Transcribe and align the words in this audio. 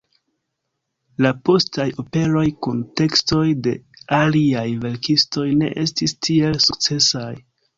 La 1.25 1.31
postaj 1.49 1.85
operoj 2.03 2.45
kun 2.67 2.81
tekstoj 3.01 3.43
de 3.67 3.75
aliaj 4.23 4.67
verkistoj 4.87 5.47
ne 5.61 5.71
estis 5.87 6.17
tiel 6.29 6.59
sukcesaj. 6.71 7.31